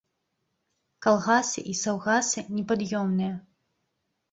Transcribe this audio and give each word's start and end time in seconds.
Калгасы 1.07 1.59
і 1.73 1.77
саўгасы 1.83 2.39
непад'ёмныя. 2.57 3.33